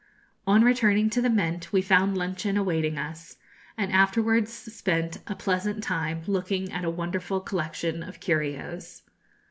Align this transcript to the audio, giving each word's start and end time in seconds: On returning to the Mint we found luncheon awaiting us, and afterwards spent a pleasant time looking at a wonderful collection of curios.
On 0.47 0.63
returning 0.63 1.11
to 1.11 1.21
the 1.21 1.29
Mint 1.29 1.71
we 1.71 1.83
found 1.83 2.17
luncheon 2.17 2.57
awaiting 2.57 2.97
us, 2.97 3.37
and 3.77 3.91
afterwards 3.91 4.51
spent 4.51 5.17
a 5.27 5.35
pleasant 5.35 5.83
time 5.83 6.23
looking 6.25 6.71
at 6.71 6.83
a 6.83 6.89
wonderful 6.89 7.39
collection 7.39 8.01
of 8.01 8.19
curios. 8.19 9.03